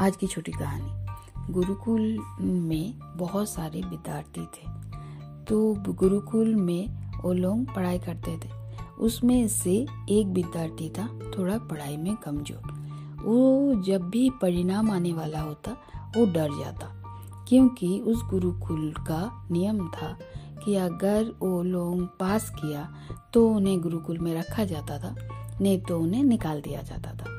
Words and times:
आज 0.00 0.16
की 0.16 0.26
छोटी 0.26 0.52
कहानी। 0.52 1.52
गुरुकुल 1.52 2.18
में 2.40 2.98
बहुत 3.16 3.48
सारे 3.48 3.80
विद्यार्थी 3.80 4.40
थे। 4.40 4.68
तो 5.44 5.74
गुरुकुल 5.88 6.54
में 6.54 7.12
वो 7.22 7.32
लोग 7.32 7.74
पढ़ाई 7.74 7.98
करते 7.98 8.36
थे। 8.36 8.48
उसमें 8.98 9.48
से 9.48 9.86
एक 10.10 10.26
विद्यार्थी 10.26 10.88
था, 10.90 11.06
थोड़ा 11.38 11.58
पढ़ाई 11.58 11.96
में 11.96 12.16
कमज़ोर। 12.16 12.72
वो 13.24 13.74
जब 13.82 14.02
भी 14.02 14.30
परिणाम 14.30 14.90
आने 14.90 15.12
वाला 15.12 15.40
होता, 15.40 15.72
वो 16.16 16.26
डर 16.26 16.48
जाता। 16.58 16.86
क्योंकि 17.48 18.00
उस 18.00 18.22
गुरुकुल 18.22 18.92
का 18.92 19.48
नियम 19.50 19.88
था 19.88 20.18
कि 20.64 20.76
अगर 20.76 21.32
वो 21.40 21.62
लोग 21.62 22.18
पास 22.18 22.50
किया 22.50 22.94
तो 23.34 23.48
उन्हें 23.48 23.80
गुरुकुल 23.80 24.18
में 24.18 24.34
रखा 24.34 24.64
जाता 24.64 24.98
था, 24.98 25.14
नहीं 25.60 25.80
तो 25.80 25.98
उन्हें 26.00 26.24
निकाल 26.24 26.60
दिया 26.60 26.82
जाता 26.82 27.12
था। 27.12 27.29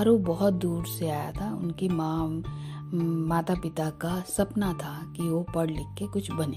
और 0.00 0.08
वो 0.08 0.18
बहुत 0.18 0.54
दूर 0.54 0.84
से 0.86 1.08
आया 1.10 1.30
था। 1.32 1.52
उनकी 1.54 1.88
माँ 1.88 2.42
माता 3.28 3.54
पिता 3.54 3.88
का 4.00 4.20
सपना 4.28 4.72
था 4.72 4.92
कि 5.16 5.22
वो 5.22 5.42
पढ़ 5.54 5.70
लिख 5.70 5.86
के 5.98 6.06
कुछ 6.06 6.30
बने। 6.32 6.56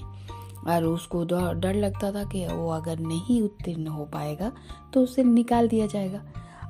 और 0.66 0.84
उसको 0.84 1.24
डर 1.54 1.74
लगता 1.74 2.10
था 2.12 2.24
कि 2.24 2.46
वो 2.46 2.68
अगर 2.70 2.98
नहीं 2.98 3.40
उत्तीर्ण 3.42 3.86
हो 3.86 4.04
पाएगा 4.04 4.50
तो 4.92 5.00
उसे 5.00 5.24
निकाल 5.24 5.68
दिया 5.68 5.86
जाएगा। 5.86 6.20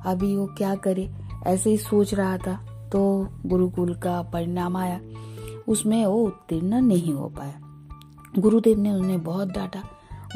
अभी 0.07 0.37
वो 0.37 0.47
क्या 0.59 0.75
करे, 0.77 1.11
ऐसे 1.47 1.71
ही 1.71 1.77
सोच 1.79 2.15
रहा 2.15 2.37
था 2.39 2.57
तो 2.93 3.29
गुरुकुल 3.47 3.95
का 3.95 4.21
परिणाम 4.23 4.77
आया। 4.77 5.01
उसमें 5.69 6.05
वो 6.07 6.23
उत्तीर्ण 6.23 6.81
नहीं 6.81 7.13
हो 7.13 7.29
पाया। 7.29 7.61
गुरुदेव 8.39 8.79
ने 8.79 8.93
उन्हें 8.93 9.23
बहुत 9.23 9.49
डांटा। 9.49 9.83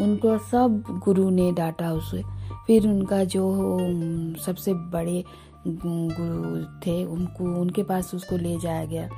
उनको 0.00 0.38
सब 0.38 0.84
गुरु 1.04 1.28
ने 1.30 1.50
डांटा 1.52 1.92
उसे। 1.92 2.22
फिर 2.66 2.86
उनका 2.88 3.22
जो 3.24 3.44
सबसे 4.42 4.74
बड़े 4.74 5.24
गुरु 5.66 6.64
थे, 6.80 7.04
उनको, 7.04 7.44
उनके 7.60 7.82
पास 7.82 8.14
उसको 8.14 8.36
ले 8.36 8.58
जाया 8.58 8.84
गया। 8.84 9.08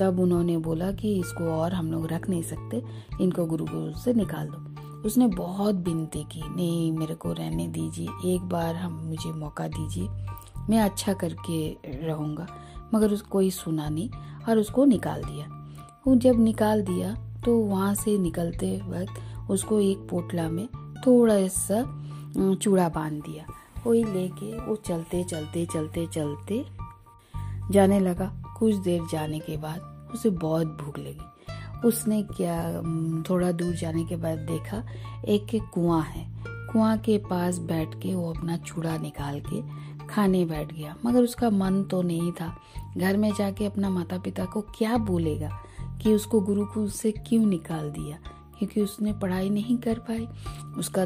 तब 0.00 0.20
उन्होंने 0.20 0.56
बोला 0.58 0.92
कि 0.92 1.20
इसको 1.20 1.44
और 1.44 1.72
हम 1.72 1.92
लोग 1.92 2.06
रख 2.06 2.28
नहीं 2.30 2.42
सकते, 2.42 2.82
इनको 3.20 3.46
गुरु 3.46 3.64
गुरु 3.64 3.98
से 3.98 4.14
निकाल 4.14 4.48
दो। 4.48 4.74
उसने 5.08 5.26
बहुत 5.26 5.74
विनती 5.74 6.24
की, 6.24 6.42
नहीं, 6.56 6.92
मेरे 6.92 7.14
को 7.14 7.32
रहने 7.32 7.68
दीजिए, 7.68 8.34
एक 8.34 8.42
बार 8.42 8.74
हम, 8.74 8.92
मुझे 8.92 9.32
मौका 9.32 9.68
दीजिए, 9.68 10.08
मैं 10.70 10.78
अच्छा 10.78 11.12
करके 11.12 11.76
रहूँगा। 12.06 12.46
मगर 12.94 13.12
उस, 13.12 13.22
कोई 13.22 13.50
सुना 13.50 13.88
नहीं 13.88 14.10
और 14.48 14.58
उसको 14.58 14.84
निकाल 14.84 15.22
दिया। 15.22 15.46
वो 16.06 16.14
जब 16.14 16.40
निकाल 16.40 16.82
दिया 16.82 17.14
तो 17.44 17.58
वहाँ 17.58 17.94
से 17.94 18.18
निकलते 18.18 18.80
वक्त 18.88 19.50
उसको 19.50 19.80
एक 19.80 19.98
पोटला 19.98 20.48
में 20.48 20.68
थोड़ा 21.06 21.46
सा 21.46 21.82
चूड़ा 22.54 22.88
बाँध 22.88 23.12
दिया। 23.12 23.44
वही 23.86 24.04
लेके 24.04 24.58
वो 24.58 24.76
चलते 24.76 25.24
चलते 25.24 25.66
चलते 25.66 26.06
चलते 26.06 26.64
जाने 27.70 28.00
लगा। 28.00 28.54
कुछ 28.58 28.74
देर 28.74 29.02
जाने 29.12 29.38
के 29.38 29.56
बाद 29.56 30.08
उसे 30.14 30.30
बहुत 30.30 30.66
भूख 30.66 30.98
लगी। 30.98 31.20
उसने 31.88 32.22
क्या 32.22 32.82
थोड़ा 33.22 33.52
दूर 33.52 33.74
जाने 33.74 34.04
के 34.04 34.16
बाद 34.16 34.38
देखा 34.38 34.84
एक 35.24 35.70
कुआँ 35.74 36.02
है। 36.02 36.26
कुआँ 36.48 36.96
के 36.98 37.18
पास 37.18 37.58
बैठ 37.58 37.94
के 37.94 38.14
वो 38.14 38.32
अपना 38.32 38.56
चूड़ा 38.56 38.96
निकाल 38.98 39.40
के 39.40 39.62
खाने 40.06 40.44
बैठ 40.44 40.72
गया। 40.72 40.96
मगर 41.04 41.22
उसका 41.22 41.50
मन 41.50 41.82
तो 41.82 42.02
नहीं 42.02 42.32
था। 42.32 42.56
घर 42.98 43.16
में 43.16 43.32
जाके 43.38 43.66
अपना 43.66 43.90
माता 43.90 44.18
पिता 44.18 44.44
को 44.44 44.60
क्या 44.60 44.96
बोलेगा 44.96 45.58
कि 46.02 46.14
उसको 46.14 46.40
गुरुकुल 46.40 46.90
से 46.90 47.12
क्यों 47.12 47.46
निकाल 47.46 47.90
दिया? 47.90 48.18
क्योंकि 48.58 48.80
उसने 48.80 49.12
पढ़ाई 49.12 49.50
नहीं 49.50 49.76
कर 49.78 49.98
पाई 50.08 50.26
उसका 50.78 51.04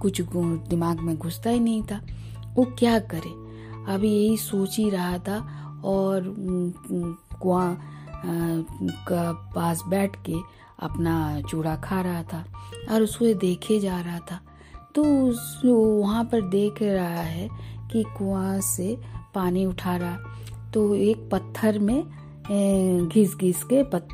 कुछ 0.00 0.20
दिमाग 0.68 1.00
में 1.00 1.16
घुसता 1.16 1.50
ही 1.50 1.60
नहीं 1.60 1.82
था। 1.82 2.00
वो 2.56 2.64
क्या 2.78 2.98
करे? 3.12 3.30
अभी 3.92 4.10
यही 4.10 4.36
सोच 4.36 4.76
ही 4.78 4.88
रहा 4.90 5.18
था 5.18 5.38
और 5.84 6.34
कुआ 7.40 7.76
का 9.08 9.32
पास 9.54 9.82
बैठ 9.88 10.16
के 10.26 10.34
अपना 10.82 11.40
चूड़ा 11.40 11.76
खा 11.76 12.00
रहा 12.00 12.22
था 12.22 12.44
और 12.90 13.02
उसको 13.02 13.32
देखे 13.38 13.78
जा 13.80 14.00
रहा 14.00 14.18
था। 14.30 14.40
तो 14.94 15.04
उस 15.20 15.60
वहाँ 15.64 16.24
पर 16.24 16.48
देख 16.48 16.82
रहा 16.82 17.22
है 17.22 17.48
कि 17.92 18.02
कुआँ 18.18 18.60
से 18.60 18.96
पानी 19.34 19.64
उठा 19.66 19.96
रहा। 19.96 20.16
तो 20.74 20.94
एक 20.94 21.28
पत्थर 21.32 21.78
में 21.78 22.02
घिस 23.08 23.34
घिस 23.36 23.62
के 23.64 23.82
पत, 23.84 24.08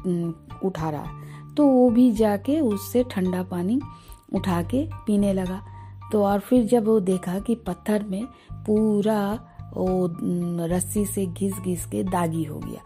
उठा 0.65 0.91
रहा। 0.91 1.21
तो 1.56 1.66
वो 1.66 1.88
भी 1.90 2.10
जाके 2.12 2.58
उससे 2.60 3.02
ठंडा 3.10 3.42
पानी 3.42 3.80
उठा 4.34 4.62
के 4.64 4.84
पीने 5.06 5.32
लगा। 5.32 5.60
तो 6.12 6.24
और 6.24 6.40
फिर 6.40 6.64
जब 6.66 6.86
वो 6.86 6.98
देखा 7.02 7.38
कि 7.38 7.54
पत्थर 7.66 8.04
में 8.04 8.24
पूरा 8.66 9.22
वो 9.74 10.66
रस्सी 10.68 11.04
से 11.06 11.26
घिस 11.26 11.54
घिस 11.54 11.84
के 11.86 12.02
दागी 12.04 12.44
हो 12.44 12.58
गया, 12.58 12.82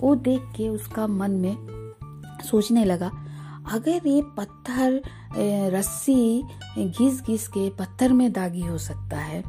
वो 0.00 0.14
देख 0.16 0.42
के 0.56 0.68
उसका 0.68 1.06
मन 1.06 1.30
में 1.32 1.56
सोचने 2.44 2.84
लगा, 2.84 3.10
अगर 3.72 4.06
ये 4.06 4.22
पत्थर 4.36 5.00
रस्सी 5.72 6.42
घिस 6.78 7.22
घिस 7.22 7.46
के 7.48 7.68
पत्थर 7.70 8.12
में 8.12 8.30
दागी 8.32 8.60
हो 8.60 8.78
सकता 8.78 9.16
है 9.18 9.42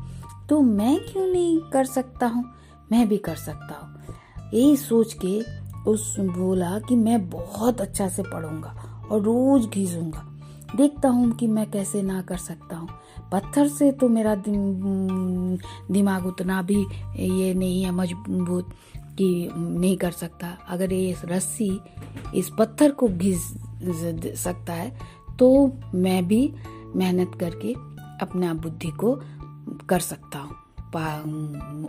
तो 0.49 0.61
मैं 0.61 0.97
क्यों 1.01 1.25
नहीं 1.25 1.59
कर 1.72 1.85
सकता 1.85 2.28
हूँ? 2.28 2.44
मैं 2.91 3.07
भी 3.07 3.17
कर 3.17 3.35
सकता 3.35 3.75
हूँ। 3.75 4.49
यही 4.53 4.75
सोच 4.78 5.13
के 5.16 5.39
उस 5.88 6.16
बोला 6.20 6.78
कि 6.80 6.96
मैं 6.96 7.30
बहुत 7.30 7.81
अच्छा 7.81 8.08
से 8.09 8.24
पढ़ूँगा 8.24 8.75
और 9.12 9.22
रोज 9.22 9.68
घिसूँगा। 9.68 10.24
देखता 10.75 11.09
हूँ 11.09 11.31
कि 11.31 11.48
मैं 11.48 11.70
कैसे 11.72 12.02
ना 12.02 12.22
कर 12.22 12.38
सकता 12.38 12.78
हूँ। 12.78 12.88
पत्थर 13.31 13.68
से 13.68 13.92
तो 13.92 14.09
मेरा 14.09 14.36
दिमाग 15.90 16.26
उतना 16.26 16.62
भी 16.62 16.81
ये 17.20 17.53
नहीं 17.53 17.84
है 17.84 17.92
मज़बूत 17.92 18.70
कि 19.18 19.50
नहीं 19.53 19.96
कर 19.97 20.12
सकता। 20.12 20.58
अगर 20.70 20.94
ये 20.94 21.16
रस्सी 21.26 21.80
इस 22.36 22.50
पत्थर 22.59 22.92
को 22.92 23.08
घिस 23.08 23.47
सकता 24.38 24.74
है 24.74 24.90
तो 25.40 25.50
मैं 25.96 26.28
भी 26.28 26.53
मेहनत 26.96 27.38
करके 27.40 27.74
अपना 28.22 28.53
बुद्धि 28.56 28.92
को 29.00 29.14
कर 29.90 30.00
सकता 30.02 30.40
हूँ 30.40 30.56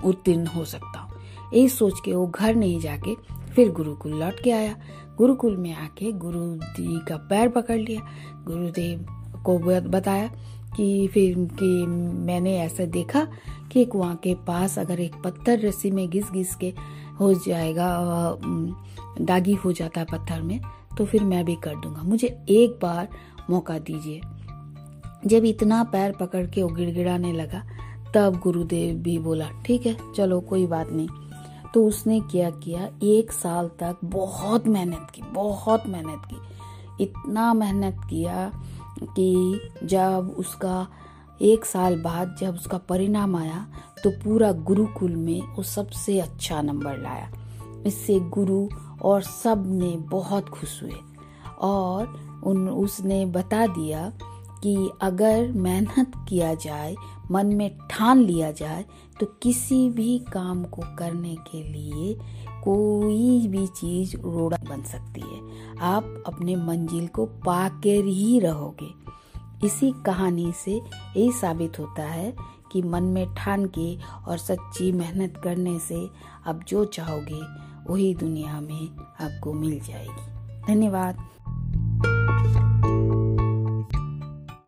उत्तीर्ण 0.04 0.46
हो 0.46 0.64
सकता 0.64 1.00
हूँ। 1.00 1.07
यही 1.54 1.68
सोच 1.68 2.00
के 2.04 2.14
वो 2.14 2.26
घर 2.26 2.54
नहीं 2.54 2.80
जाके 2.80 3.14
फिर 3.54 3.70
गुरुकुल 3.72 4.12
लौट 4.14 4.40
के 4.40 4.50
आया। 4.50 4.76
गुरुकुल 5.18 5.56
में 5.56 5.72
आके 5.74 6.12
गुरु 6.14 6.40
जी 6.74 6.98
का 6.98 7.16
पैर 7.30 7.48
पकड़ 7.48 7.78
लिया। 7.78 8.00
गुरुदेव 8.46 9.06
को 9.44 9.58
बताया 9.88 10.28
कि 10.76 11.06
फिर 11.08 11.34
कि 11.52 11.86
मैंने 11.86 12.56
ऐसा 12.58 12.84
देखा 12.86 13.26
कि 13.72 13.84
कुआँ 13.84 14.14
के 14.16 14.34
पास 14.46 14.78
अगर 14.78 15.00
एक 15.00 15.14
पत्थर 15.24 15.60
रस्सी 15.60 15.90
में 15.90 16.08
घिस 16.10 16.30
घिस 16.30 16.54
के 16.54 16.72
हो 17.20 17.32
जाएगा 17.46 17.88
दागी 19.20 19.54
हो 19.54 19.72
जाता 19.72 20.00
है 20.00 20.06
पत्थर 20.12 20.42
में 20.42 20.60
तो 20.98 21.04
फिर 21.06 21.22
मैं 21.24 21.44
भी 21.44 21.54
कर 21.54 21.76
दूँगा। 21.76 22.02
मुझे 22.02 22.26
एक 22.48 22.78
बार 22.82 23.08
मौका 23.50 23.78
दीजिए। 23.78 24.20
जब 25.26 25.44
इतना 25.44 25.82
पैर 25.84 26.12
पकड़ 26.12 26.46
के 26.46 26.62
वो 26.62 26.68
गिड़गिड़ाने 26.68 27.32
लगा, 27.32 27.62
तब 28.14 28.38
गुरुदेव 28.42 28.94
भी 28.96 29.18
बोला, 29.18 29.48
ठीक 29.66 29.86
है, 29.86 29.96
चलो 30.16 30.40
कोई 30.40 30.66
बात 30.66 30.92
नहीं। 30.92 31.08
तो 31.74 31.86
उसने 31.86 32.20
क्या 32.20 32.50
किया? 32.50 32.88
एक 33.02 33.32
साल 33.32 33.68
तक 33.68 33.96
बहुत 34.04 34.66
मेहनत 34.66 35.08
की, 35.14 35.22
बहुत 35.22 35.86
मेहनत 35.86 36.22
की। 36.30 36.36
इतना 37.04 37.54
मेहनत 37.54 37.96
किया 38.10 38.52
कि 39.16 39.60
जब 39.84 40.34
उसका, 40.38 40.88
एक 41.42 41.64
साल 41.64 42.02
बाद 42.02 42.36
जब 42.40 42.54
उसका 42.54 42.78
परिणाम 42.78 43.36
आया 43.36 43.66
तो 44.04 44.10
पूरा 44.10 44.52
गुरुकुल 44.52 45.16
में 45.16 45.42
वो 45.42 45.62
सबसे 45.62 46.20
अच्छा 46.20 46.62
नंबर 46.62 46.98
लाया। 46.98 47.30
इससे 47.86 48.20
गुरु 48.20 48.68
और 49.02 49.22
सबने 49.22 49.96
बहुत 49.96 50.48
खुश 50.48 50.82
हुए। 50.82 50.94
और 51.60 52.06
उन, 52.44 52.68
उसने 52.68 53.26
बता 53.26 53.66
दिया 53.66 54.12
कि 54.62 54.90
अगर 55.02 55.52
मेहनत 55.52 56.12
किया 56.28 56.54
जाए 56.54 56.96
मन 57.30 57.46
में 57.46 57.78
ठान 57.90 58.18
लिया 58.18 58.50
जाए 58.52 58.84
तो 59.20 59.26
किसी 59.26 59.90
भी 59.90 60.18
काम 60.18 60.64
को 60.64 60.82
करने 60.98 61.34
के 61.34 61.62
लिए 61.62 62.14
कोई 62.64 63.48
भी 63.48 63.66
चीज़ 63.66 64.16
रोड़ा 64.16 64.58
बन 64.68 64.82
सकती 64.82 65.20
है। 65.20 65.40
आप 65.78 66.24
अपने 66.26 66.56
मंजिल 66.56 67.06
को 67.06 67.26
पाकर 67.26 68.04
ही 68.04 68.40
रहोगे। 68.40 69.08
इसी 69.66 69.92
कहानी 70.06 70.52
से 70.64 70.72
यही 71.16 71.32
साबित 71.32 71.78
होता 71.78 72.02
है 72.02 72.36
कि 72.72 72.82
मन 72.82 73.02
में 73.02 73.34
ठान 73.34 73.66
के 73.66 73.98
और 74.28 74.38
सच्ची 74.38 74.92
मेहनत 74.92 75.40
करने 75.44 75.78
से 75.78 76.08
आप 76.46 76.60
जो 76.68 76.84
चाहोगे, 76.84 77.40
वही 77.92 78.14
दुनिया 78.14 78.60
में 78.60 78.96
आपको 79.20 79.52
मिल 79.52 79.80
जाएगी। 79.80 80.38
धन्यवाद। 80.66 81.28